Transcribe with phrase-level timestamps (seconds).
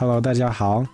[0.00, 0.84] Hello，大家好，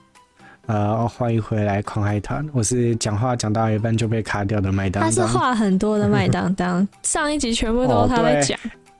[0.65, 5.11] 呃，欢迎回来狂嗨团，我是讲话讲到一半就被卡掉的麦当当。
[5.11, 8.59] 他是话很多的麦当当， 上一集全部都是他在讲。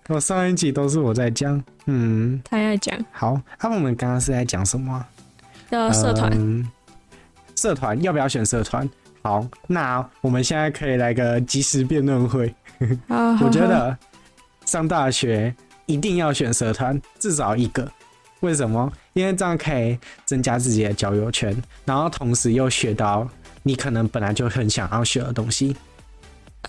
[0.09, 2.95] 我、哦、上一集都是我在讲，嗯，他在讲。
[3.13, 5.03] 好，那、啊、我们刚刚是在讲什么？
[5.71, 6.71] 呃，社团、嗯。
[7.57, 8.87] 社团要不要选社团？
[9.23, 12.55] 好，那我们现在可以来个即时辩论会。
[13.09, 13.97] 我觉得
[14.67, 15.55] 上大学
[15.87, 17.91] 一定要选社团，至少一个。
[18.41, 18.93] 为什么？
[19.15, 23.27] 因为这样可以增加自己的交友圈，然后同时又学到
[23.63, 25.75] 你可能本来就很想要学的东西。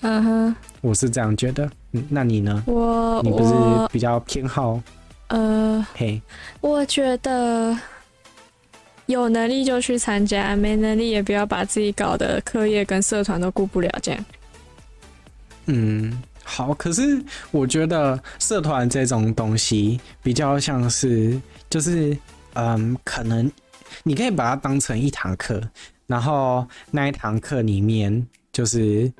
[0.01, 1.69] 嗯哼，我是这样觉得。
[1.91, 2.63] 嗯，那你呢？
[2.67, 3.53] 我你不是
[3.91, 4.81] 比较偏好？
[5.27, 6.21] 呃，嘿，
[6.61, 7.75] 我觉得
[9.07, 14.25] 有能力就去参加，没能力也不要把自己搞得课业跟社团都顾不了这样。
[15.65, 16.21] 嗯。
[16.55, 21.37] 好，可是我觉得社团这种东西比较像是，
[21.69, 22.17] 就是
[22.53, 23.51] 嗯，可能
[24.03, 25.61] 你可以把它当成一堂课，
[26.07, 29.11] 然后那一堂课里面就是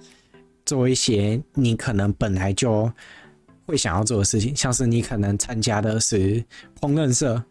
[0.66, 2.90] 做一些你可能本来就
[3.66, 6.42] 会想要做的事情，像是你可能参加的是
[6.80, 7.44] 烹饪社。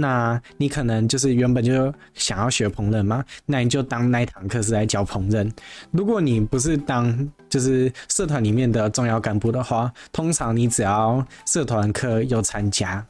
[0.00, 5.50] 那你可能就是原本就想要学烹饪吗，那你就当那一堂课是在教烹饪。
[5.90, 13.04] 如果你不是当就是社团里面的重要干部的话，通常你只要社团课有参加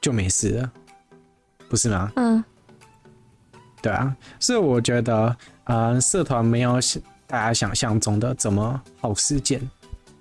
[0.00, 0.72] 就没事了，
[1.68, 2.10] 不是吗？
[2.16, 2.42] 嗯，
[3.82, 6.78] 对啊，所以我觉得，呃，社团没有
[7.26, 9.60] 大家想象中的这么耗时间。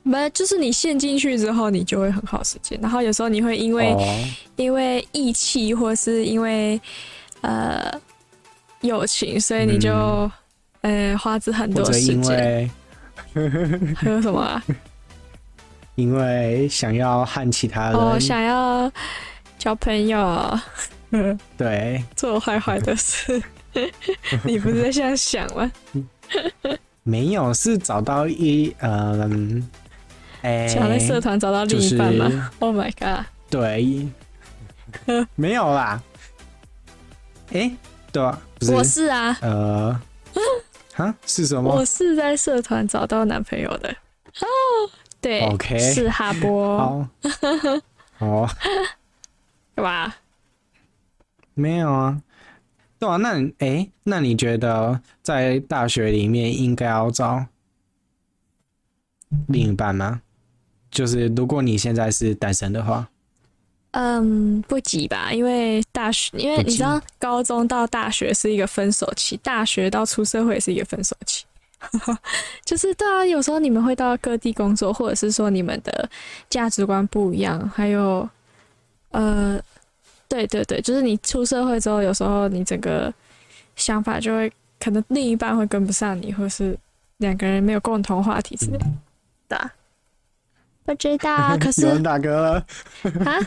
[0.03, 2.79] 没，就是你陷进去之后，你就会很耗时间。
[2.81, 4.07] 然后有时候你会因为、oh.
[4.55, 6.79] 因为义气，或是因为
[7.41, 7.91] 呃
[8.81, 9.91] 友情，所以你就、
[10.81, 12.71] 嗯、呃花费很多时间。
[13.95, 14.63] 还有什么、啊？
[15.95, 18.91] 因为想要和其他人，哦，oh, 想要
[19.57, 20.59] 交朋友。
[21.57, 23.41] 对，做坏坏的事。
[24.43, 25.69] 你不是在这样想吗？
[27.03, 29.69] 没有，是找到一嗯。
[30.41, 32.25] 想在社团找到另一半吗？
[32.27, 33.25] 就是？Oh my god！
[33.49, 34.07] 对，
[35.35, 36.01] 没有啦。
[37.51, 37.77] 哎、欸，
[38.11, 38.39] 对啊，
[38.71, 39.37] 我是啊。
[39.41, 39.99] 呃，
[40.93, 41.75] 哈，是什么？
[41.75, 43.89] 我是在社团找到男朋友的。
[43.89, 44.45] 哦，
[45.19, 46.77] 对，OK，是哈波。
[46.77, 47.07] 好，
[48.25, 48.49] 哦，
[49.75, 50.15] 对吧？
[51.55, 52.21] 没有啊。
[52.99, 57.45] 对啊，那哎、欸，那你觉得在大学里面应该要找
[59.47, 60.21] 另一半吗？
[60.91, 63.07] 就是如果你现在是单身的话，
[63.91, 71.45] 嗯，不急吧，因为大学，因为你知道，高中到大学是一个分手期，大学到出社会是一个分手期，
[72.63, 76.07] 就是对啊，有时候你们会到各地工作，或者是说你们的
[76.49, 78.29] 价值观不一样，还有，
[79.09, 79.59] 呃，
[80.27, 83.11] 对对对，就是你出社会之后，有时候你整个
[83.75, 86.77] 想法就会可能另一半会跟不上你，或是
[87.17, 88.85] 两个人没有共同话题之类的，
[89.47, 89.57] 对
[90.93, 91.53] 啊。
[91.53, 92.65] 我知道，可是有人打嗝了
[93.25, 93.39] 啊？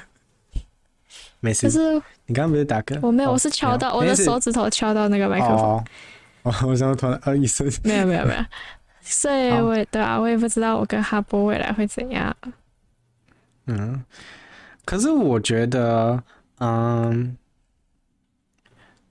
[1.41, 1.95] 没事，可是
[2.27, 2.99] 你刚刚不是打嗝？
[3.03, 5.85] 我没有，我是敲到我的手指头敲到那个麦克风。
[6.45, 8.45] 哦， 我想突然呃一声，没有没有没有，
[9.03, 12.35] 所以我也对啊，我也不知道我跟哈波未来会怎样。
[13.67, 14.05] 嗯，
[14.85, 16.23] 可是我觉得，
[16.61, 17.37] 嗯，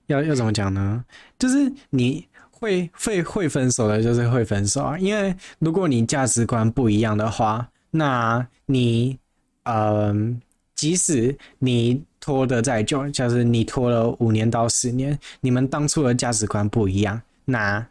[0.06, 1.04] 要要怎么讲呢？
[1.38, 7.68] 就是你会会会分手的，就是会分手啊，因为如果你价值观不一样的话。
[7.94, 9.18] 那你，
[9.64, 10.40] 嗯、
[10.74, 17.86] 即使你拖得再久，就是你拖了五年到十年，你们当初的价值观不一样，那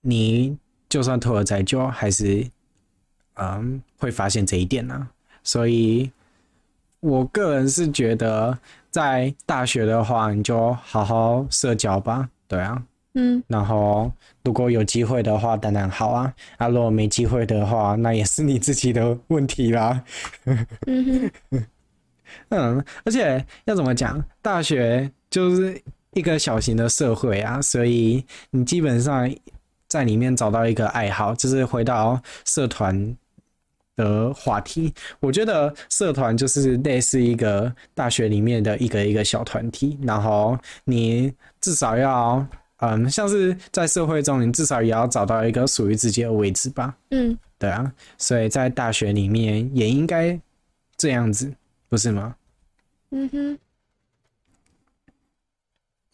[0.00, 0.58] 你
[0.88, 2.46] 就算拖得再久，还是，
[3.34, 5.10] 嗯、会发现这一点呢、啊。
[5.42, 6.10] 所以，
[7.00, 8.58] 我个人是觉得，
[8.90, 12.82] 在大学的话，你就好好社交吧，对啊。
[13.16, 14.10] 嗯，然后
[14.42, 16.34] 如果有机会的话，当然好啊。
[16.58, 20.02] 啊，如果没机会的话，那也是你自己的问题啦。
[20.46, 21.30] 嗯，
[22.50, 25.80] 嗯，而且要怎么讲，大学就是
[26.14, 29.32] 一个小型的社会啊，所以你基本上
[29.86, 33.16] 在里面找到一个爱好，就是回到社团
[33.94, 34.92] 的话题。
[35.20, 42.44] 我觉得社团就是类似一个大学里面的一个一个小团体，然后你至少要。
[42.78, 46.94] 嗯，像是在社会中，你至少也要找到一个属于自己的位置吧。
[47.10, 50.38] 嗯，对啊，所以在大学里面也应该
[50.96, 51.52] 这样子，
[51.88, 52.34] 不是吗？
[53.10, 53.58] 嗯哼，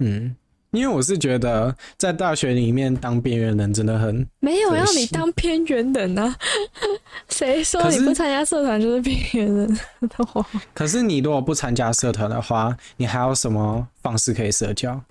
[0.00, 0.36] 嗯，
[0.70, 6.36] 因为我是觉得在大学里面当边缘人真的很没有让你当边缘人啊，
[7.30, 9.78] 谁说你不参加社团就是边缘人
[10.08, 10.46] 的话？
[10.74, 15.02] 可是你如果不参加社团的话，你还有什么方式可以社交？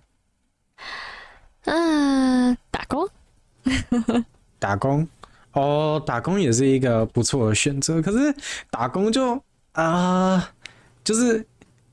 [1.65, 3.07] 嗯，打工，
[4.59, 5.07] 打工
[5.53, 8.01] 哦，打工也是一个不错的选择。
[8.01, 8.33] 可是
[8.69, 9.41] 打工就
[9.73, 10.51] 啊、
[11.03, 11.45] 就是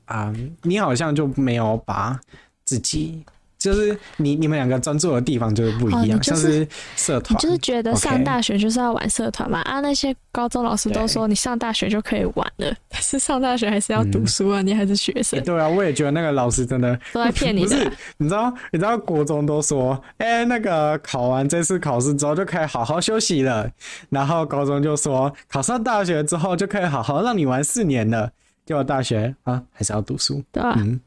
[0.05, 0.33] 啊、
[0.63, 2.19] 你好像就没有把
[2.65, 3.25] 自己。
[3.57, 15.43] 就是你你们两个专注的地方就是不一样，哦就是、像是社团，就是觉得上大学就是要玩社团嘛啊，那些高中老师都说你上大学就可以玩了， 但是上大学还是要读书啊，嗯、你还是学生。
[15.43, 17.69] 对啊，我也觉得那个老师真的都在骗你的。
[17.75, 23.69] 不是，你知道你知道国中都说，哎、欸，那个考完这次考试之后就可以好好休息了，
[24.09, 28.31] 然后高中就说考上大学之后就可以好好让你玩四年了，
[28.65, 30.43] 结果大学啊还是要读书。
[30.51, 30.75] 对啊。
[30.77, 30.99] 嗯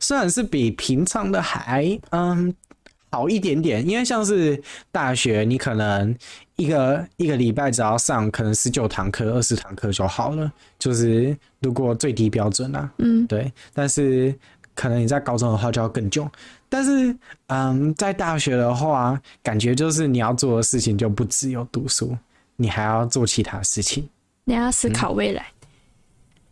[0.00, 2.54] 虽然是比平常的还嗯
[3.10, 4.60] 好一点点，因为像是
[4.92, 6.14] 大学，你可能
[6.56, 13.50] 一个一个礼拜只要上可能十九堂课、二十堂课就好了，就是如果最低标准啊，嗯，对。
[13.72, 14.34] 但是
[14.74, 16.28] 可能你在高中的话就要更久，
[16.68, 17.16] 但是
[17.46, 22.14] 嗯，在大学的话，感觉就是你要做的事情就不只有读书，
[22.56, 24.06] 你还要做其他事情，
[24.44, 25.66] 你要思考未来，嗯、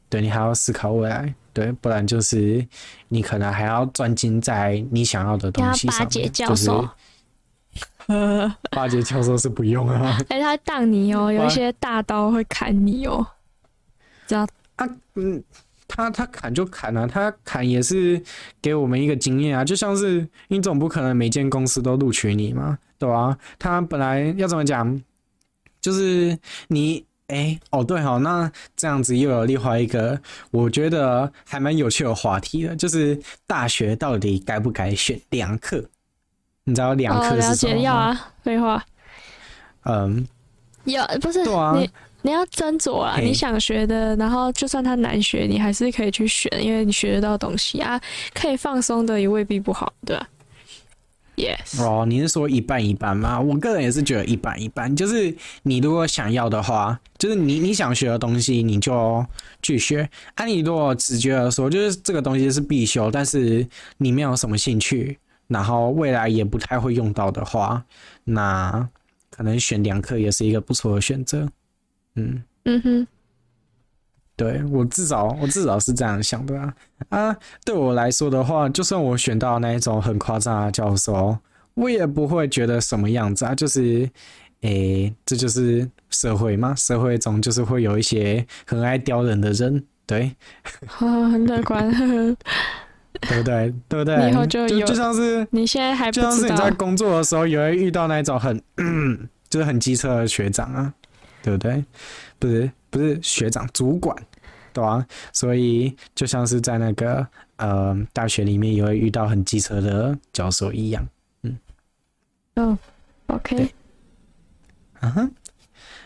[0.09, 1.35] 对，你还要思考未来。
[1.55, 2.67] 对，不然就是
[3.09, 6.05] 你可能还要专精在你想要的东西上面。
[6.05, 6.89] 巴结教授，
[8.09, 10.19] 呃， 巴结教授是不用啊。
[10.29, 13.25] 哎、欸，他当你哦， 有一些大刀会砍你哦。
[14.27, 14.47] 知道
[14.77, 14.87] 啊？
[15.15, 15.43] 嗯，
[15.87, 18.21] 他他砍就砍啊，他砍也是
[18.61, 19.65] 给我们一个经验啊。
[19.65, 23.39] 就像是你总不可能每间公司都录取你嘛，对吧、啊？
[23.61, 25.01] 他本来要怎么讲，
[25.81, 26.37] 就是
[26.67, 27.07] 你。
[27.29, 35.83] 哎、欸，哦对哈，那这样子又有另外一个我觉得还蛮有趣的话题了，就是大学到底该不该选两课？
[36.65, 37.77] 你知道两课是什么吗？
[37.77, 38.85] 哦、了解，要啊，废话。
[39.85, 40.27] 嗯，
[40.85, 41.91] 要不是对、啊、你
[42.23, 48.01] 你要斟酌啊，欸、你想学的，然后就算它难学，你还是可以去选，因为你学得到东西啊，
[48.35, 50.29] 可以放松的也未必不好，对吧
[51.37, 53.41] ？Yes，哦，你是说一半一半吗？
[53.41, 54.95] 我个人也是觉得一半一半。
[54.95, 59.25] 就是你如果想要的话，就是你你想学的东西，你就
[59.63, 60.09] 去学。
[60.35, 63.67] 啊，你如果只觉得说，就是这个东西是必修，但是
[63.99, 67.85] 你没有什么兴趣，然后未来也不太会用到的话，
[68.23, 68.89] 那
[69.31, 71.49] 可能选两科也是一个不错的选择。
[72.15, 73.07] 嗯嗯哼。
[74.37, 76.75] 对，我至少我至少是这样想的啊
[77.11, 77.37] 啊！
[77.65, 81.39] 对我来说的话，就算我选到那一种很夸张的教授，
[81.75, 83.55] 我也不会觉得什么样子啊。
[83.55, 84.11] 就是，
[84.63, 90.35] 诶，这就是社会嘛，社会中就是会有一些很爱刁人的人，对，
[90.99, 93.73] 哦、很乐观，对不对？
[93.89, 94.31] 对不对？
[94.31, 98.61] 以后就有就，就像是你现在还不就像是你在工作的时候，也会遇到那种很
[99.49, 100.93] 就是很机车的学长啊，
[101.45, 101.85] 对不对？
[102.41, 102.73] 不是。
[102.95, 104.17] 不是学长，主管，
[104.73, 105.07] 对吧、啊？
[105.33, 107.27] 所以就像是在那个
[107.57, 111.05] 呃大学里面也会遇到很机车的教授一样，
[111.43, 111.59] 嗯，
[112.55, 112.79] 哦
[113.27, 113.75] ，OK，
[115.01, 115.31] 嗯哼，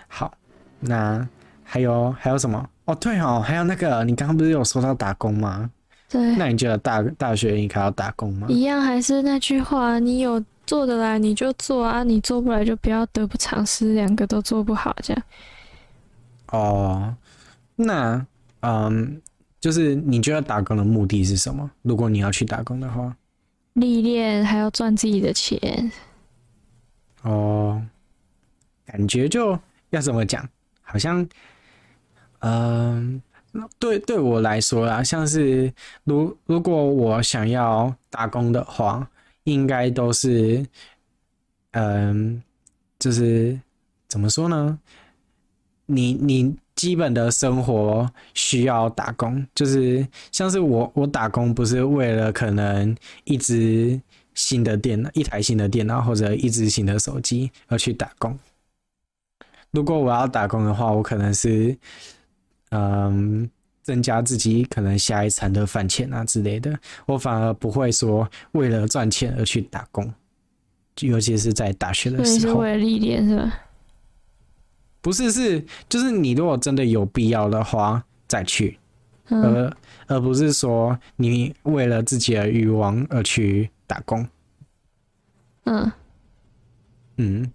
[0.06, 0.32] 好，
[0.80, 1.28] 那
[1.62, 2.66] 还有还有什么？
[2.86, 5.70] 哦，对哦，还有那个你刚刚不是有说到打工吗？
[6.08, 8.46] 对，那你觉得大大学应该要打工吗？
[8.48, 15.22] 一样还是那句话，你有做得来你就做啊，你做不来就不要得不偿失，两个都做不好这样。
[16.48, 17.16] 哦，
[17.74, 18.26] 那
[18.60, 19.18] 嗯，
[19.58, 21.70] 就是你觉得打工的目的是什么？
[21.80, 23.16] 如果你要去打工的话，
[23.72, 25.90] 历练还要赚自己的钱。
[27.22, 27.82] 哦，
[28.84, 29.58] 感觉就
[29.88, 30.46] 要怎么讲？
[30.82, 31.26] 好像，
[32.40, 33.22] 嗯，
[33.78, 35.72] 对对我来说啊，像是
[36.04, 39.08] 如如果我想要打工的话，
[39.52, 40.64] 应该都是，
[41.72, 42.42] 嗯，
[42.98, 43.58] 就是
[44.06, 44.78] 怎么说呢？
[45.86, 53.98] 你你基本的生活需要打工，就是像是我我打工不是为了可能一支
[54.34, 58.38] 新的电脑、一台新的电脑或者一支新的手机而去打工。
[59.70, 61.76] 如果我要打工的话，我可能是
[62.70, 63.48] 嗯
[63.88, 66.78] 增加自己可能下一餐的饭钱啊之类的。
[67.06, 70.12] 我反而不会说为了赚钱而去打工，
[71.00, 72.52] 尤其是在大学的时候。
[72.52, 73.60] 是为了历练是吧？
[75.00, 78.78] 不是，是就是你如果真的有必要的话再去，
[79.30, 79.76] 嗯、而
[80.08, 84.28] 而不是说你为了自己的欲望而去打工。
[85.64, 85.90] 嗯
[87.16, 87.50] 嗯，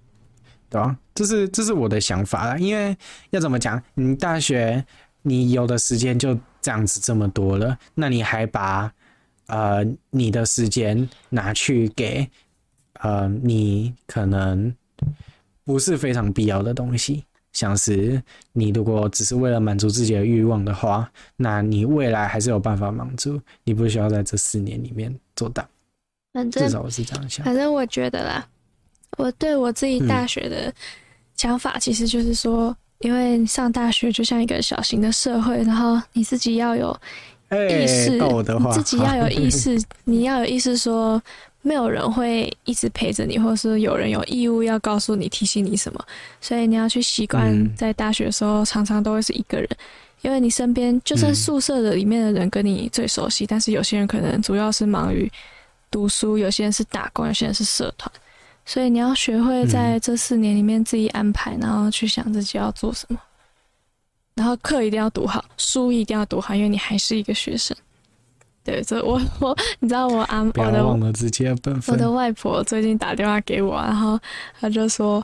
[0.67, 0.97] 对吧？
[1.13, 2.97] 这是这是我的想法啦，因为
[3.29, 4.83] 要怎么讲，你大学
[5.24, 8.94] 你有的时间就这样子这么多了，那你还把
[9.48, 12.30] 呃你的时间拿去给
[13.00, 14.74] 呃你可能
[15.63, 17.25] 不是非常必要的东西。
[17.53, 18.20] 像是
[18.51, 25.63] 你如果只是为了满足自己的欲望的话，那你未来还是有办法满足，你不需要在这四年里面做到。
[26.34, 27.46] 反正至少我是这样想。
[27.46, 28.48] 反正我觉得啦，
[29.20, 30.74] 我对我自己大学的
[31.36, 36.91] 想法，其实就是说，嗯、因为上大学就像一个小型的社会，然后你自己要有
[37.51, 41.22] 意识，欸、你自己 要有意识，你要有意识说。
[41.65, 46.05] 没有人会一直陪着你，或是有人有义务要告诉你、提醒你什么，
[46.41, 49.69] 所以你要去习惯在大学的时候，常常都会是一个人，
[50.24, 55.31] 因为你身边就算宿舍的里面的人跟你最熟悉，但是有些人可能主要是忙于
[55.89, 58.12] 读书，有些人是打工，有些人是社团，
[58.65, 63.20] 所以你要学会在这四年里面自己安排，然后去想自己要做什么，
[64.36, 67.75] 然后课一定要读好，书一定要读好，因为你还是一个学生。
[68.63, 70.86] 对，这我我，你知道我阿我的
[71.88, 74.17] 我的外婆最近打电话给我，然后
[74.58, 75.22] 她就说：“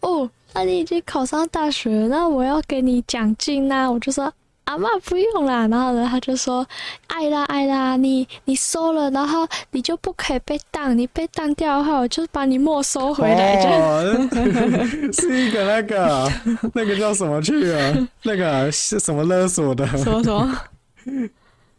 [0.00, 4.32] 哦，那你已经考上大学，那我要给你奖金呐。”我就说
[4.68, 6.66] ：“阿妈不用啦。”然后呢，他就说
[7.08, 13.64] ：“爱啦爱啦，你你收了，然后你就不可以被当，你被当掉的话，我就把你没收回来。
[13.64, 14.28] 哦”
[15.12, 16.30] 是一个那个
[16.74, 18.08] 那个叫什么去啊？
[18.24, 19.86] 那个是什么勒索的？
[19.96, 20.60] 什么什么？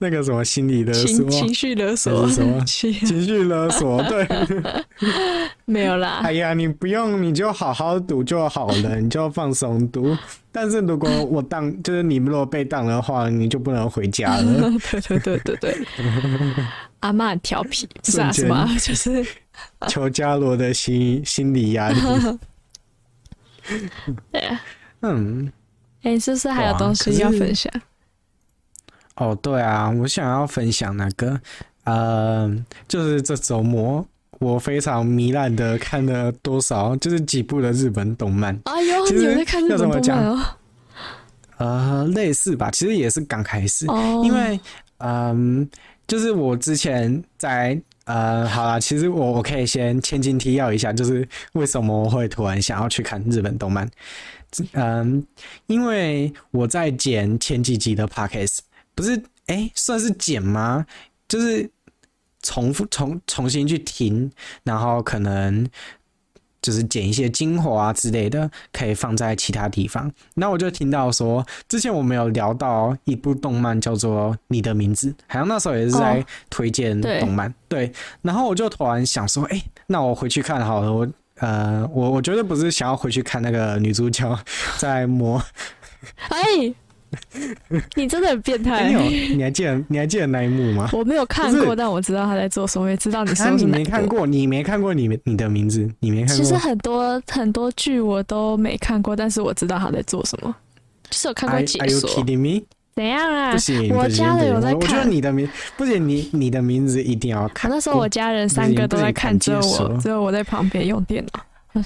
[0.01, 4.01] 那个什么心理勒索，情情绪勒索，什么 情绪勒索？
[4.03, 4.27] 对，
[5.65, 6.21] 没有啦。
[6.23, 10.17] 哎呀，你不用，你就好好读就好了，你就放松读。
[10.51, 14.71] 但是如果我当，就是你如果被当的话，你就不能回家了。
[14.89, 15.77] 对对对对对。
[17.01, 18.67] 阿嬷很调皮，是啊，什么？
[18.79, 19.25] 就是
[19.87, 21.99] 求伽罗的心心理压力。
[24.31, 24.61] 对啊，
[25.01, 25.51] 嗯，
[26.03, 27.71] 哎、欸，是不是还有东西要分享？
[29.19, 31.37] 哦，对啊，我想要分享那个，
[31.83, 32.49] 呃，
[32.87, 34.05] 就是这周末
[34.39, 38.57] 我非常糜烂的看了多少，就是几部的日本动漫。
[38.63, 40.39] 哎呦，你有在看日本动漫哦？
[41.57, 44.57] 呃，类似吧，其实也是刚开始，哦、因为，
[44.99, 53.85] 嗯、呃，就是我之前在，呃，好啦，其实我我可以先千金提要一下，就是为什么我会突然想要去看日本动漫，
[54.71, 58.59] 嗯、呃，因为我在剪前几集的 podcast。
[58.99, 59.15] 不是，
[59.47, 60.85] 哎、欸，算是剪吗？
[61.25, 61.69] 就是
[62.41, 64.29] 重复、重重新去听，
[64.63, 65.65] 然后可能
[66.61, 70.11] 就是剪一些精华啊之类的，可以放在其他地方。
[70.33, 77.49] 那我就听到说，之前我们有聊到一部动漫叫做《你的名字》，好像那时候也是在推荐动漫。
[77.49, 80.91] 哦、对，对，然后我就突然想说，哎、欸，那我回去看好了。
[80.91, 84.37] 我呃，我我觉得不是想要回去看那个女主角
[84.77, 85.41] 在磨，
[86.27, 86.75] 哎。
[87.95, 88.93] 你真的很变态、欸！
[88.93, 90.89] 你你还记得你还记得那一幕吗？
[90.93, 93.49] 我没有看过，但我知道他在做什么，也知道你是。
[93.51, 96.35] 你没看过，你没看过你你的名字，你没看过。
[96.35, 100.55] 其实很多很多剧我都没看过，但是我知道他在做什么，
[101.09, 101.87] 就是有看过解说。
[101.87, 102.65] Are you kidding me？
[102.95, 103.51] 怎样啊？
[103.53, 104.75] 不行，我家人有在看。
[104.75, 105.47] 我觉得你的名
[105.77, 107.71] 不行，你你的名字一定要看。
[107.71, 111.41] 那时候我家人三个都在看，只有我只有我在旁边用电脑。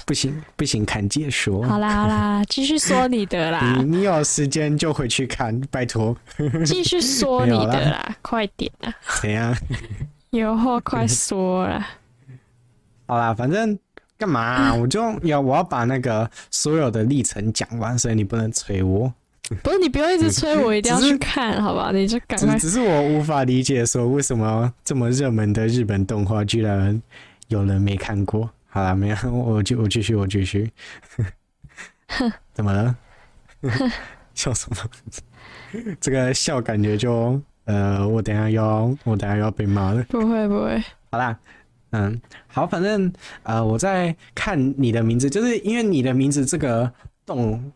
[0.06, 1.62] 不行不行，看解说。
[1.64, 3.76] 好啦好啦， 继续说你的啦。
[3.76, 6.16] 你你有时间就回去看，拜托。
[6.64, 8.92] 继续说你的啦，啦快点啊。
[9.20, 9.54] 怎样？
[10.30, 11.86] 有话快说啦。
[13.06, 13.78] 好啦，反正
[14.18, 14.74] 干嘛、啊？
[14.74, 19.12] 我就要我要把那个所有的历程讲完，所以你不能催我。
[19.62, 21.90] 不是你不要一直催我，一定要去看，好吧？
[21.92, 22.70] 你就赶快只。
[22.70, 27.00] 只是我无法理解，说为什么这么热门的日本动画，居然
[27.48, 28.48] 有人没看过。
[28.74, 30.68] 好了，没有，我继我继续，我继续。
[32.52, 32.96] 怎么了？
[34.34, 34.76] 笑什么？
[36.00, 40.02] 这个笑感觉就呃，我等下要，我等下要被骂了。
[40.08, 40.82] 不会不会。
[41.12, 41.38] 好啦，
[41.90, 43.12] 嗯，好，反正
[43.44, 46.92] 呃，我在看你的名字，就是因为你的名字这个
[47.24, 47.72] 动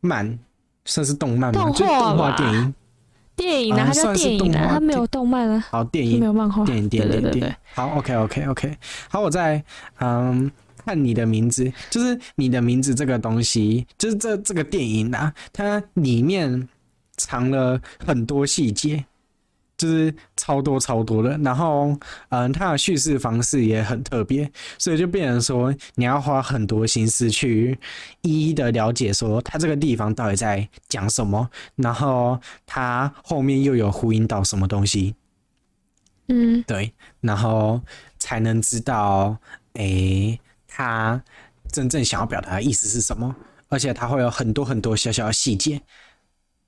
[0.00, 0.38] 漫
[0.84, 1.62] 算是动漫吗？
[1.62, 2.74] 动画就动画电影。
[3.36, 3.84] 电影呢？
[3.86, 4.66] 它叫电影呢？
[4.68, 5.64] 它没有动漫啊。
[5.70, 6.64] 好，电影没有漫画。
[6.64, 7.54] 电影，电影，电影。
[7.74, 8.76] 好，OK，OK，OK。
[9.08, 9.62] 好，我在
[10.00, 10.50] 嗯
[10.84, 16.68] 看你的名字，就是你的名字这个东西，就是这这个电影啊，它里面
[17.16, 19.04] 藏了很多细节。
[19.84, 21.94] 就是超多超多的，然后，
[22.30, 27.78] 嗯，它的叙事方式也很特别，所以就变成说你要花很多心思去
[28.22, 35.14] 一一的了解，说它这个地方到底在讲什么，然后它后面又有呼应到什么东西，
[36.28, 37.78] 嗯，对，然后
[38.18, 39.36] 才能知道，
[39.74, 41.22] 诶、欸，他
[41.70, 43.36] 真正想要表达的意思是什么，
[43.68, 45.78] 而且它会有很多很多小小的细节。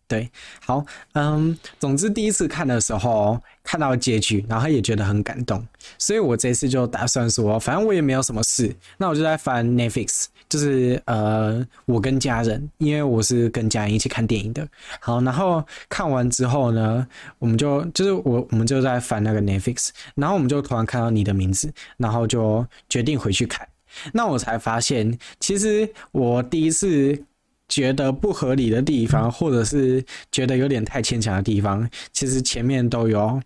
[0.08, 0.30] 对，
[0.64, 5.66] 好，嗯，总之第一次看的时候看到结局，然后也觉得很感动，
[5.98, 14.68] 所以我这次就打算说，反正我也没有什么事，那我就在翻 Netflix，就是呃，我跟家人，因为我是跟家人一起看电影的。
[15.00, 17.04] 好，然后看完之后呢，
[17.40, 23.66] 我们就就是我我们就在翻那个 Netflix，然后我们就突然看到你的名字，然后就决定回去看。
[24.12, 27.24] 那我才发现，其实我第一次。
[27.68, 33.40] 觉得不合理的地方，或者是觉得有点太牵强的地方，其实前面都有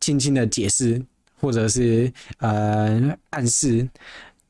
[0.00, 1.02] 轻轻的解释，
[1.40, 3.88] 或者是呃暗示，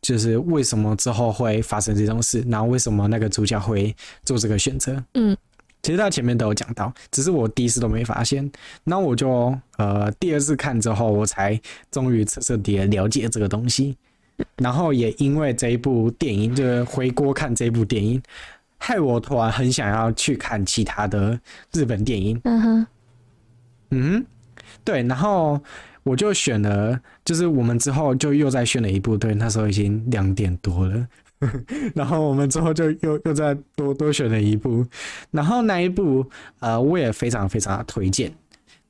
[0.02, 5.02] 就是为什么之后会发生这种事，然后为什么那个主角会做这个选择。
[5.14, 5.36] 嗯，
[5.82, 8.50] 其实他前面都有讲到，只是我第一次都没发现。
[8.84, 11.58] 那我就呃第二次看之后，我才
[11.90, 13.96] 终于彻彻底底了解这个东西。
[14.56, 18.20] 然后也因为这一部电影，就是回锅看这部电影。
[18.86, 21.40] 害我突然很想要去看其他的
[21.72, 22.38] 日本电影。
[22.44, 22.86] 嗯哼，
[23.92, 24.26] 嗯，
[24.84, 25.58] 对，然后
[26.02, 31.08] 我就选了，就是我们之后就又再选了一部，对，那时候已经两点多了，
[31.96, 34.84] 然后我们之后就又又再多多选了一部，
[35.30, 36.22] 然后那一部
[36.60, 38.30] 呃我也非常非常的推荐，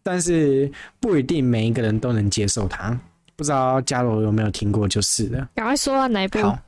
[0.02, 2.98] 但是不一定每一个人都能接受它，
[3.36, 5.48] 不知道嘉罗有没有听过就是了。
[5.54, 6.40] 赶快说啊，哪一部？
[6.42, 6.58] 好，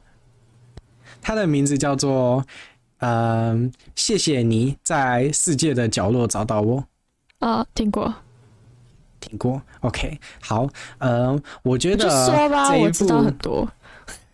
[1.21, 2.47] 它的名字叫做。
[2.99, 6.79] 嗯，谢谢你在世界的角落找到我。
[7.41, 8.15] 啊、哦，听过，
[9.21, 9.61] 听过。
[9.81, 10.67] OK，好。
[10.99, 13.69] 嗯，我觉得就说吧，我知道很多。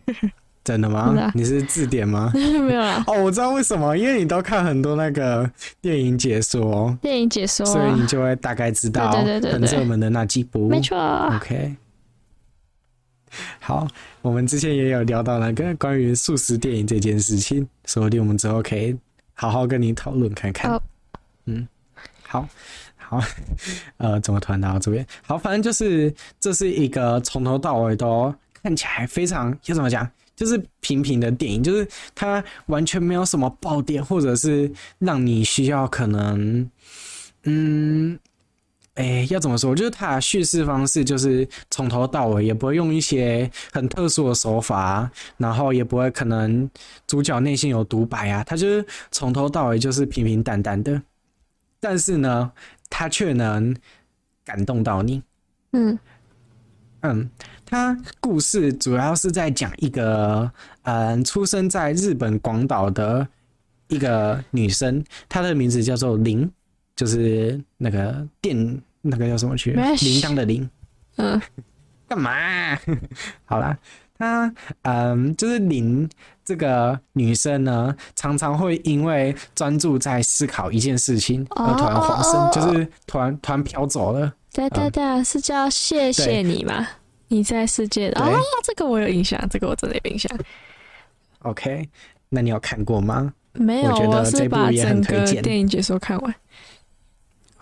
[0.65, 1.33] 真的吗？
[1.35, 2.31] 你是字典吗？
[2.35, 3.03] 没有啦。
[3.09, 5.51] 哦，我知道为什么，因为你都看很多那个
[5.81, 10.69] 电影解说，电影解说，所以你就会大概知道很热门的那几部。
[10.69, 10.97] 没错。
[11.35, 11.75] OK。
[13.61, 13.87] 好，
[14.21, 18.97] 我们之前也有聊到那个关于素食电影这件事情，说不定我们之后可以
[19.35, 20.71] 好好跟你讨论看看。
[20.71, 20.83] Oh.
[21.47, 21.67] 嗯，
[22.23, 22.49] 好，
[22.97, 23.21] 好，
[23.99, 25.07] 呃，怎么突然到这边？
[25.23, 36.71] 好，反正就是这是一个从头到尾都看起来非常要怎么讲，就是平平的电影，就是它完全没有什么爆点，或者是让你需要可能，
[37.45, 38.19] 嗯。
[38.95, 39.71] 哎、欸，要怎么说？
[39.71, 46.69] 我觉得他叙事方式就是从头到尾也不会用一些很特殊的手法，然后也不会可能
[47.07, 51.01] 主角内心有独白啊，他就是从头到尾就是平平淡淡的，
[51.81, 52.53] 但是呢，
[52.91, 53.75] 他却能
[54.45, 55.23] 感动到你。
[55.73, 55.99] 嗯
[57.01, 57.31] 嗯，
[57.65, 60.53] 他故事主要是在讲一个
[60.83, 63.27] 嗯，出生在日本广岛的
[63.89, 66.51] 一个女生，她的名字叫做铃。
[66.97, 69.73] 就是那个电，那个叫什么去？
[69.73, 70.69] 铃铛的铃。
[71.17, 71.41] 嗯，
[72.09, 72.31] 干嘛？
[73.45, 73.77] 好啦，
[74.19, 74.53] 她
[74.83, 76.09] 嗯，就是铃
[76.45, 84.33] 这个女生呢，常常会因为专注在思考一件事情而突然恍神，就是突然突然飘走了。
[84.53, 86.87] 对对对，是叫谢谢你吗？
[87.29, 90.31] 你在世界的哦，这个我有印象，这个我真的有印象。
[91.41, 91.89] OK，
[92.29, 93.33] 那你有看过吗？
[93.55, 95.21] 没有，我觉得这部也很推荐。
[95.23, 96.35] 我是把整个电影解说看完。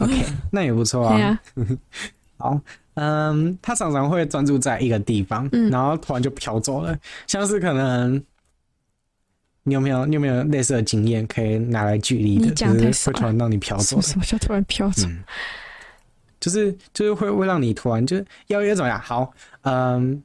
[0.01, 1.17] OK， 那也不错啊。
[1.19, 1.41] 啊
[2.39, 2.61] 好，
[2.95, 6.99] 嗯，他常常会专注在一个地方，嗯、然后突然就飘走了。
[7.27, 8.15] 像是可能，
[9.63, 12.51] 你有没有你有没有类似的经验可以拿来举例的？
[12.55, 14.01] 就是会突然让你飘走。
[14.01, 15.07] 什么叫突然飘走？
[15.07, 15.23] 嗯、
[16.41, 18.99] 就是就是会会让你突然就是要要怎么样？
[18.99, 19.31] 好，
[19.65, 20.23] 嗯，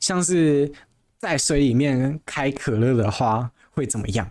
[0.00, 0.68] 像是
[1.18, 4.28] 在水里面开可乐的话会怎么样？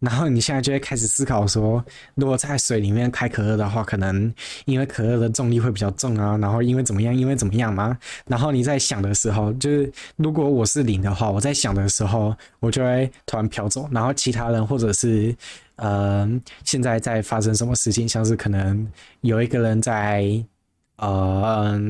[0.00, 1.84] 然后你现在就会开始思考说，
[2.14, 4.32] 如果在水里面开可乐的话，可能
[4.64, 7.98] 因为可乐的重力会比较重啊，然后因为怎么样，因为怎么样嘛。
[8.26, 13.88] 然后你在想的时候，就是如果我是零的话，我在想的时候，我就会突然飘走。
[13.90, 15.34] 然后其他人或者是，
[15.76, 16.28] 呃，
[16.64, 18.86] 现在在发生什么事情，像是可能
[19.22, 20.44] 有一个人在，
[20.96, 21.80] 呃。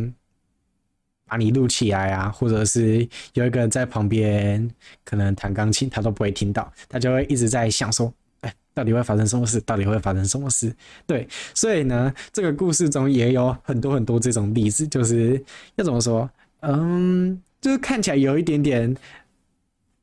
[1.29, 4.69] 把你录起来啊，或者是有一个人在旁边
[5.05, 9.61] 可能弹钢琴，他都不会听到，他就会一直在想说，哎，到底会发生什么事？
[9.61, 10.75] 到底会发生什么事？
[11.07, 15.43] 对，所以呢，这个故事中也有很多很多这种例子，就是
[15.77, 16.29] 要怎么说？
[16.61, 18.97] 嗯，就是看起来有一点点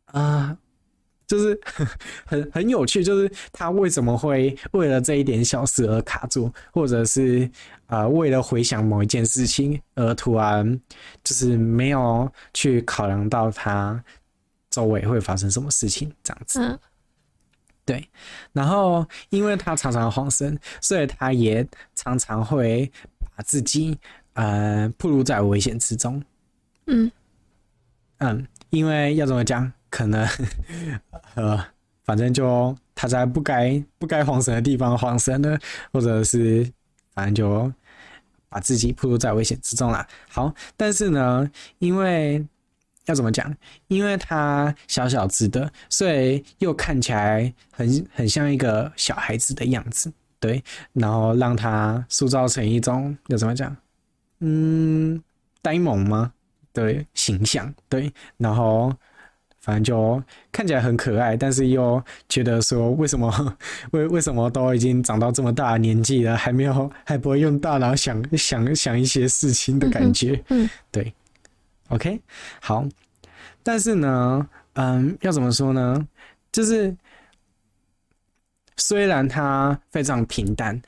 [0.06, 0.58] 啊。
[1.28, 1.60] 就是
[2.24, 7.50] 很很有趣，就是他为什么会为了这一点小事而卡住，或者是、
[7.88, 10.80] 呃，为了回想某一件事情而突然
[11.24, 14.04] 就是没有去考量到他
[14.70, 16.60] 周围会发生什么事情这样子。
[16.62, 16.80] 嗯，
[17.86, 18.10] 对。
[18.54, 23.98] 然后因为他常常慌神，所以他也常常会把自己
[24.34, 26.24] 呃暴露在危险之中。
[26.88, 27.12] 嗯
[28.20, 29.72] 嗯，因为要怎么讲？
[29.90, 30.28] 可能，
[31.36, 31.66] 呃，
[32.04, 35.58] 反正就他在不该不该慌神的地方慌神了，
[35.94, 36.70] 或者是
[37.16, 37.74] 反正就
[38.50, 40.06] 把自己暴露在危险之中了。
[40.30, 41.50] 好，但是呢，
[41.80, 42.46] 因为
[43.06, 43.52] 要怎么讲？
[43.88, 53.76] 因为他小小只的，所以又看起来很很像一个小孩子的样子，对，然后让他塑造成一种要怎么讲？
[54.42, 55.24] 嗯，
[55.62, 56.34] 呆萌吗？
[56.72, 58.94] 对，形象对，然后。
[59.66, 62.00] 反正就看起来很可爱，但是又
[62.30, 63.58] 觉得说，为什么
[63.94, 70.40] 为为什么都已经长到这么大的年纪了，还没有还不会用大脑想想想一些事情的感觉。
[70.50, 71.12] 嗯，对。
[71.88, 72.22] OK，
[72.62, 72.86] 好。
[73.64, 76.08] 但是呢，嗯，要怎么说呢？
[76.52, 76.96] 就是
[78.78, 80.80] 虽然它非常平淡。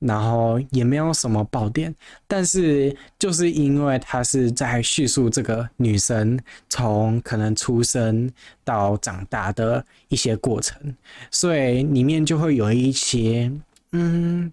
[0.00, 1.92] 然后也没有什么爆点，
[2.28, 8.30] 但是就是因为他是在叙述这个女生从可能出生
[8.62, 10.80] 到长大的一些过程，
[11.32, 13.50] 所以里面就会有一些，
[13.90, 14.52] 嗯，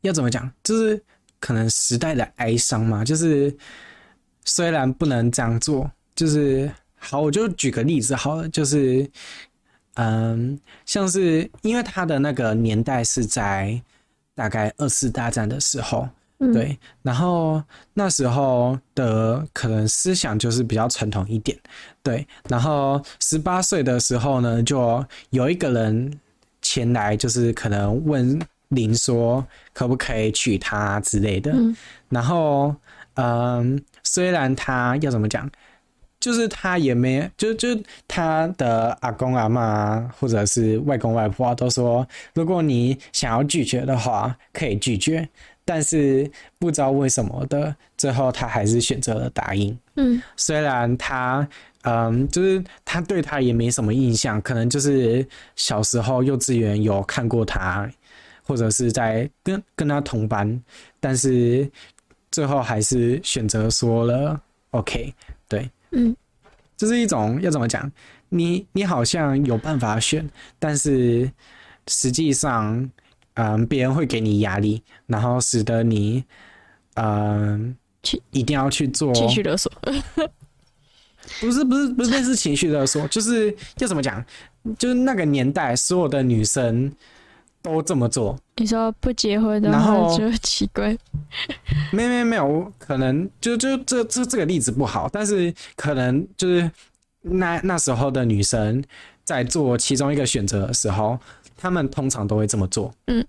[0.00, 1.02] 要怎么讲，就是
[1.38, 3.04] 可能时代的哀伤嘛。
[3.04, 3.54] 就是
[4.46, 9.06] 虽然不能这样做，就是好，我就举个例子好了，就是
[9.96, 13.82] 嗯，像是因为他的那个年代是在。
[14.38, 16.08] 大概二次大战的时候，
[16.52, 17.60] 对，然后
[17.92, 21.58] 那时候的可能思想就是比较传统一点，
[22.04, 26.20] 对，然后十八岁的时候呢，就有一个人
[26.62, 31.52] 前来，就是可能问林说可不可以娶她之类的，
[32.08, 32.72] 然后
[33.14, 35.50] 嗯，虽然他要怎么讲。
[36.20, 37.68] 就是他也没，就就
[38.08, 45.28] 他的阿公阿嬷或者是外公外婆都说，如果你想要拒绝的话，可以拒绝，
[45.64, 46.28] 但是
[46.58, 49.78] 不知道为什么的，最后他还是选择了答应。
[49.94, 51.46] 嗯，虽然他，
[51.82, 57.88] 嗯，就是他对他也没什么印象，可能就是小时候幼稚园有看过他，
[58.42, 60.60] 或者是在跟跟他同班，
[60.98, 61.70] 但是
[62.32, 65.37] 最后还是选择说了 OK，对。
[65.90, 66.14] 嗯，
[66.76, 67.90] 这是一种要怎么讲？
[68.28, 71.30] 你你好像有办法选，但是
[71.86, 72.90] 实际上，
[73.34, 76.22] 嗯，别人会给你压力，然后使得你，
[76.94, 79.72] 嗯，去一定要去做情绪勒索。
[81.40, 84.24] 不是不是不是类似情绪勒索，就是要怎么讲？
[84.78, 86.92] 就是那个年代，所有的女生。
[87.60, 90.96] 都这么做，你说不结婚的话就奇怪。
[91.92, 96.70] 没 没没有，可能就就这这这个例子不好，但是可能就是
[97.20, 98.82] 那那时候的女生
[99.24, 101.18] 在做其中一个选择的时候，
[101.56, 102.94] 她们通常都会这么做。
[103.06, 103.26] 嗯，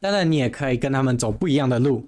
[0.00, 2.06] 当然你也可以跟他们走不一样的路，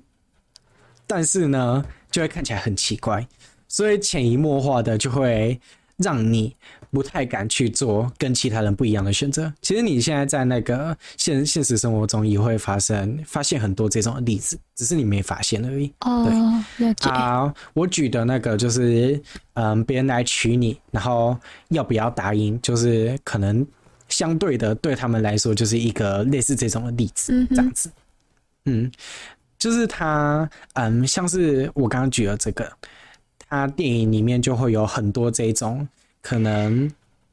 [1.07, 3.27] 但是呢，就会看起来很奇怪，
[3.67, 5.59] 所以潜移默化的就会
[5.99, 6.55] 让你。
[6.91, 9.53] 不太敢去做跟其他人不一样的选择。
[9.61, 15.93] 其实你现在在那个现现实生活中也会发生，发现很多这种例子，只是你没发现而已。
[16.03, 17.11] 哦，对，了解。
[17.11, 19.21] 啊，我举的那个就是，
[19.55, 21.37] 嗯，别人来娶你，然后
[21.71, 23.67] 要不要答应，就是可能
[24.09, 27.91] 相对的对他们来说就是一个类似这种的例子，这样子。
[28.67, 28.89] 嗯，
[29.59, 32.71] 就是他，嗯，像是我刚刚举的这个，
[33.55, 35.87] 他电影里面就会有很多这种。
[36.21, 36.91] 可能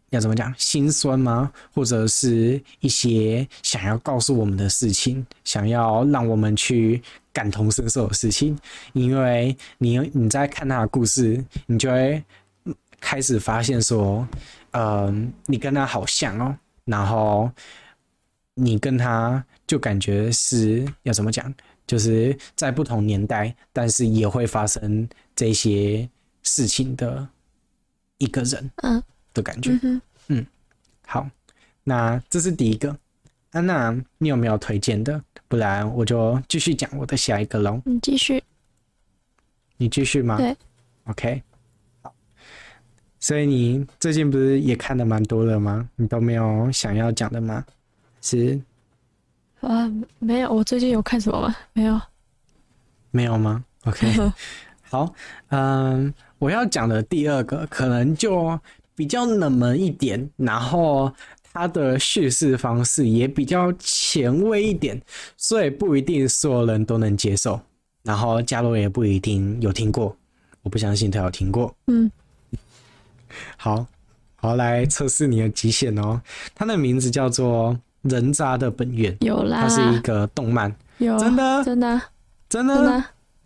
[0.10, 1.52] 要怎么讲，心酸吗？
[1.74, 8.58] 或者是一些想要告诉我们的事情，想要让我们去感同身受的事情。
[8.92, 12.22] 因为你你在看他的故事，你就会
[13.00, 14.28] 开始发现说，
[14.72, 17.50] 嗯、你跟他好像哦，然后
[18.56, 21.54] 你跟他就感觉是要怎么讲，
[21.88, 26.10] 就是在不同年代，但是也会发生这些
[26.44, 27.26] 事情的。
[28.18, 29.02] 一个人，嗯，
[29.34, 30.46] 的感觉，嗯，嗯，
[31.08, 31.26] 好，
[31.86, 32.94] 那这是第一个。
[33.52, 35.24] 安娜，你有没有推荐的？
[35.48, 37.82] 不然我就继续讲我的下一个喽。
[37.86, 38.44] 你继续，
[39.78, 40.36] 你继续吗？
[40.36, 40.54] 对
[41.06, 41.42] ，OK，
[42.02, 42.14] 好。
[43.22, 45.90] 所以你最近不是也看的蛮多了吗？
[45.96, 47.66] 你都没有想要讲的吗？
[48.22, 48.62] 是？
[49.62, 50.54] 啊，没有。
[50.54, 51.56] 我最近有看什么吗？
[51.74, 52.02] 没有，
[53.12, 54.08] 没有吗？OK，
[54.84, 55.14] 好，
[55.50, 56.14] 嗯。
[56.40, 58.60] 我要讲的第二个可能就
[58.96, 61.14] 比较冷门一点，然后
[61.54, 65.00] 它的叙事方式也比较前卫一点，
[65.38, 67.62] 所以不一定所有人都能接受。
[68.02, 70.18] 然后佳罗也不一定有听过，
[70.64, 71.72] 我不相信他有听过。
[71.86, 72.12] 嗯，
[73.56, 73.86] 好，
[74.38, 76.20] 好，来测试你的极限哦。
[76.56, 82.02] 它的名字叫做《人渣的本源》，有啦，它是一个动漫，有真的，真的，
[82.50, 83.04] 真的，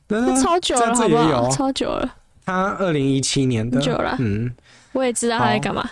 [0.07, 1.49] 真的，超久了，好不好？
[1.49, 2.15] 超久了。
[2.45, 4.53] 他二零一七年的，久了，嗯，
[4.93, 5.89] 我也知道他在干嘛。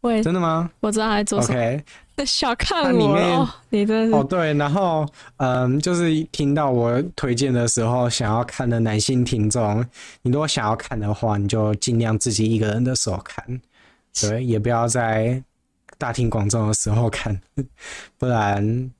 [0.00, 0.70] 我也，真的吗？
[0.80, 1.58] 我知道他在做什么。
[1.58, 1.84] OK，
[2.24, 3.16] 小看我。
[3.16, 5.04] 哦，你真的哦对，然后
[5.38, 9.84] 嗯，就是听到我推荐的时候，想要看的男性听众，
[10.22, 13.60] 你如果想要看的话，你就尽量自己一个人的时候看，
[14.20, 15.42] 对，也不要在
[15.98, 17.38] 大庭广众的时候看，
[18.16, 18.90] 不然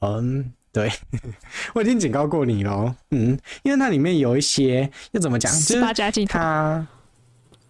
[0.00, 0.90] 嗯，对，
[1.74, 6.86] 我已经警告过你了，嗯，因为它里面有一些要怎么讲，十八加镜头，它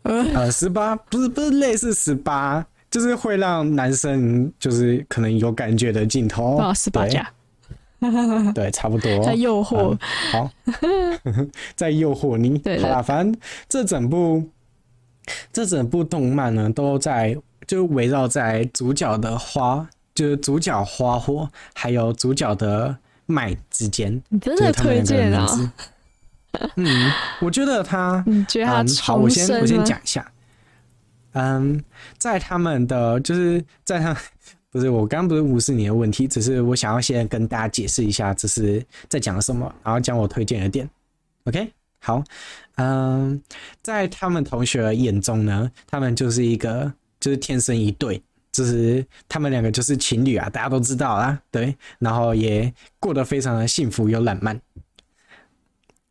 [0.03, 0.51] 呃。
[0.51, 2.67] 十八不是不是类似十八。
[2.91, 7.31] 就是会让男生就是可能有感觉的镜头，哦，十八加，
[8.55, 9.23] 对，差不多。
[9.23, 9.99] 在诱惑、嗯，
[10.33, 10.51] 好，
[11.77, 14.43] 在诱惑你，对，对，好啦，反正这整部
[15.53, 17.37] 这整部动漫呢，都在
[17.69, 24.21] 就围绕在主角的花，就是主角花火，还有主角的麦之间。
[24.31, 25.47] 你真的推荐啊？
[26.75, 30.29] 嗯，我觉得他，你觉得他、嗯、好，我先我先讲一下。
[31.33, 31.81] 嗯，
[32.17, 34.17] 在他们的就是在他
[34.71, 40.89] 不是我刚刚不是无视你的问题，只是我想要先跟大家解释一下这是在讲什么，然后讲我推荐的店。
[41.45, 42.25] OK，好，
[42.77, 43.41] 嗯，
[43.83, 54.61] 在他们同学眼中呢，他们就是一个就是天生一对，就是他们两个就是情侣啊，大家都知道啦，对，然后也过得非常的幸福又浪漫。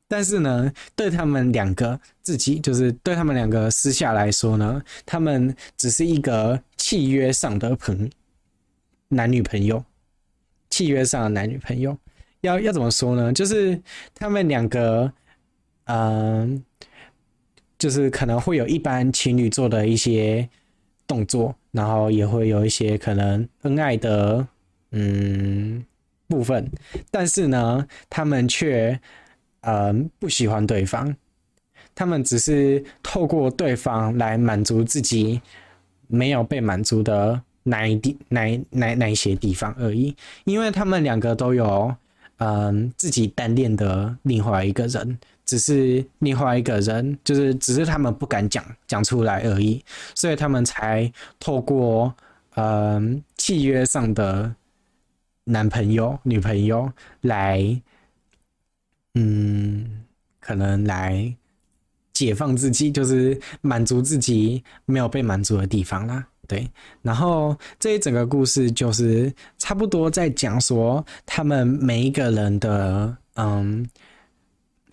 [0.10, 8.10] 但是呢，对他们两个自己，就是对他们两个私下来说呢，他们只是一个契约上的朋
[9.10, 9.84] 男女朋友，
[10.70, 11.98] 契约上的男女朋友，
[12.40, 13.34] 要要怎么说呢？
[13.34, 13.82] 就是
[14.16, 15.12] 他们两个，
[15.88, 16.64] 嗯，
[17.78, 20.48] 就是可能会有一般情侣做的一些
[21.08, 24.46] 动作，然后也会有一些可能恩爱的
[24.92, 25.84] 嗯
[26.28, 26.70] 部分，
[27.10, 29.00] 但是呢，他们却。
[29.62, 31.14] 嗯，不喜欢对方，
[31.94, 35.42] 他们只是透过对方来满足自己
[36.08, 40.16] 没有被满足的哪一地、哪哪哪一些地方而已。
[40.46, 41.94] 因为他们两个都有
[42.38, 45.18] 嗯自己单恋的另外一个人，
[45.48, 49.84] 只是另外一个人就是只是他们不敢讲讲出来而已，
[50.14, 52.14] 所以他们才透过
[52.54, 54.54] 嗯契约上的
[55.46, 56.88] 男朋友、女朋友
[57.22, 57.82] 来。
[59.20, 60.04] 嗯，
[60.40, 61.36] 可能来
[62.14, 66.24] 解放自己，就是满足自己没有被满足的地方啦。
[66.48, 66.70] 对，
[67.02, 73.90] 然后这一整个故事就是差不多在讲说他们每一个人的，嗯，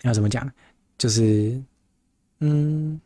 [0.05, 0.49] 要怎么讲，
[0.97, 1.61] 就是
[2.39, 2.99] 嗯，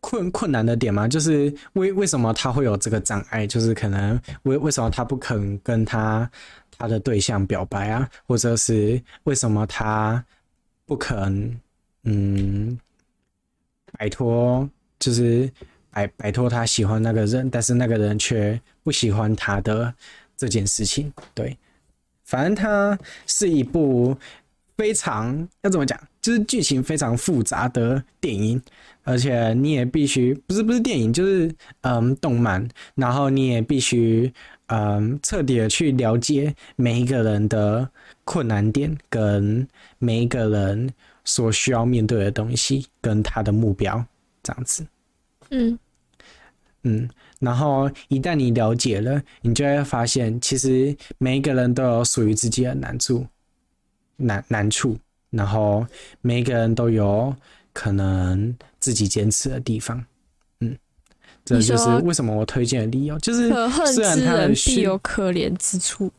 [0.00, 6.30] 困困难的点嘛，就是为为什么他会有这个障碍，就是可能为为什么他不肯跟他。
[6.82, 10.24] 他的对象表白啊，或者是为什么他
[10.86, 11.60] 不肯
[12.04, 12.80] 嗯
[13.92, 14.66] 摆脱，
[14.98, 15.52] 就是
[15.90, 19.92] 摆摆脱他喜欢那个人，但是那个人却不喜欢他的
[20.38, 21.12] 这件事情。
[21.34, 21.54] 对，
[22.24, 24.16] 反正它是一部
[24.80, 28.58] 非常要怎么讲，就是剧情非常复杂的电影，
[29.04, 34.32] 而且你也必须不是不是电影，就是嗯动漫，然后你也必须。
[34.72, 37.90] 嗯，彻底的去了解每一个人的
[38.22, 39.66] 困难点，跟
[39.98, 40.88] 每一个人
[41.24, 44.00] 所需要面对的东西，跟他的目标，
[44.44, 44.86] 这样子。
[45.50, 45.76] 嗯
[46.84, 53.26] 嗯，然后一旦你了解了，你就会发现，其实每一个人都有属于自己的难处，
[54.20, 54.96] 难难处，
[55.30, 55.86] 然后
[56.20, 57.34] 每一个人都有
[57.72, 59.98] 可能自己坚持的地方。
[60.60, 60.76] 嗯
[61.42, 63.48] 这就是为什么我推荐的理由，就是
[63.92, 66.12] 虽然他的必有可怜之处，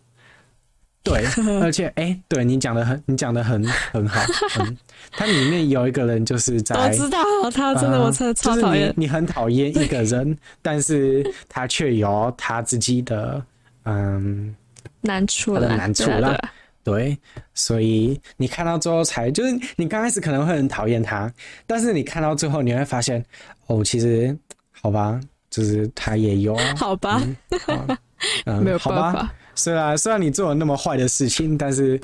[1.04, 1.24] 对，
[1.62, 4.20] 而且哎、欸，对你讲的很，你讲的很很好，
[4.60, 4.78] 嗯，
[5.12, 7.20] 他里面有一个人就是在，我知道
[7.54, 13.42] 他真的，我真的超讨厌、呃就是、你，你很讨厌一个人， 但是他却有他自己的
[13.86, 14.54] 嗯
[15.02, 16.36] 难处，他的难处啦，
[16.84, 17.18] 对，
[17.54, 21.32] 所以你看到最后才就是你刚开始可能会很讨厌他，
[21.66, 23.24] 但是你看到最后你会发现
[23.68, 24.38] 哦，其实。
[24.84, 26.58] 好吧，就是他也有。
[26.76, 27.22] 好吧，
[27.68, 27.98] 嗯，
[28.46, 29.12] 嗯没有办法。
[29.12, 32.02] 好吧，虽然虽然你做了那么坏的事情，但是，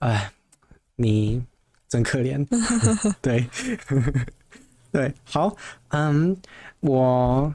[0.00, 0.30] 哎，
[0.96, 1.42] 你
[1.88, 2.46] 真可怜。
[3.22, 3.48] 对，
[4.92, 5.56] 对，好，
[5.88, 6.36] 嗯，
[6.80, 7.50] 我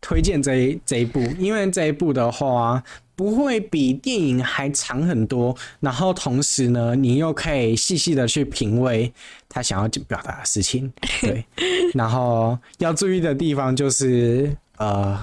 [0.00, 2.80] 推荐这一这一部，因为这一部的话。
[3.14, 9.12] 不会比电影还长很多，然后同时呢，你又可以细细的去品味
[9.48, 10.92] 他想要表达的事情。
[11.20, 11.44] 对，
[11.94, 15.18] 然后要注意的地方就是，呃，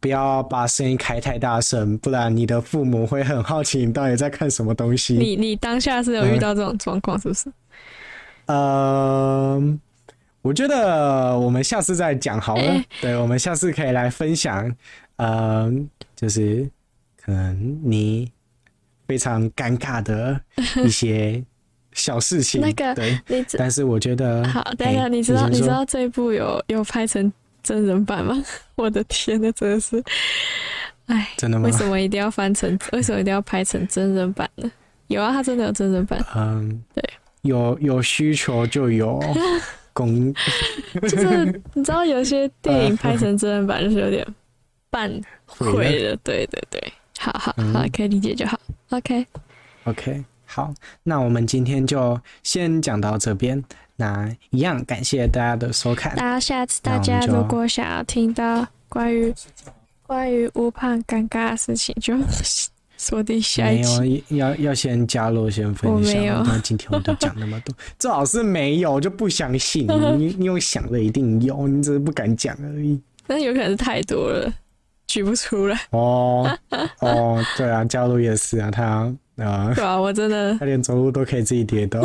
[0.00, 5.14] 不要把声音开太大声，不然你的父母会很好奇你到底在看什么东西。
[5.14, 7.48] 你你当下是有遇到这种状况是不是？
[8.46, 9.78] 嗯、呃，
[10.42, 12.62] 我觉得我们下次再讲好了。
[12.62, 14.66] 欸、 对，我们下次可以来分享，
[15.16, 15.72] 嗯、呃，
[16.16, 16.68] 就是
[17.20, 18.30] 可能你
[19.06, 20.40] 非常尴尬的
[20.84, 21.42] 一些
[21.92, 22.60] 小事情。
[22.62, 28.42] 那个，对，你但是我觉得，好，等一下，你知道你，你知道这一部有有拍成真人版吗？
[28.76, 30.02] 我的天呐，真的是，
[31.06, 31.66] 哎，真的吗？
[31.66, 32.78] 为什么一定要翻成？
[32.92, 34.70] 为什么一定要拍成真人版呢？
[35.08, 36.24] 有啊，他真的有真人版。
[36.34, 37.02] 嗯，对，
[37.42, 39.20] 有有需求就有。
[39.92, 40.32] 公
[41.02, 44.24] 就是你知道，有些电影拍成真人版就是有点
[44.88, 45.10] 半
[45.46, 46.16] 毁了。
[46.22, 48.58] 对对对，好好好，可以理解就好。
[48.88, 49.26] OK
[49.84, 53.62] OK，好，那我们今天就先讲到这边。
[53.96, 56.14] 那一样感谢大家的收看。
[56.16, 59.32] 那下次大家如果想要听到关于
[60.02, 62.14] 关于乌胖尴尬的事情，就。
[63.00, 66.20] 说的下一没有，要要先加入，先分享。
[66.20, 69.86] 没有，那今天我们都讲那么多， 最好是没有，就不相信
[70.18, 70.36] 你。
[70.38, 73.00] 你有想的一定有，你只是不敢讲而已。
[73.26, 74.52] 那有可能是太多了，
[75.10, 75.76] 举不出来。
[75.90, 76.48] 哦
[77.00, 82.00] 哦，对啊，加入也是啊，他啊，对啊，我真的，他连走路都可以自己跌倒。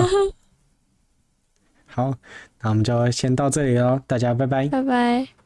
[1.85, 2.11] 好，
[2.61, 5.44] 那我们就先到这里喽，大家拜拜，拜拜。